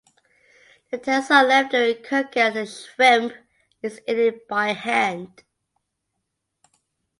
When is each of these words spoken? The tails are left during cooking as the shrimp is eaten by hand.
The 0.89 0.97
tails 0.97 1.29
are 1.29 1.45
left 1.45 1.69
during 1.73 2.01
cooking 2.01 2.41
as 2.41 2.53
the 2.55 2.65
shrimp 2.65 3.33
is 3.83 4.01
eaten 4.07 4.39
by 4.49 4.73
hand. 4.73 5.43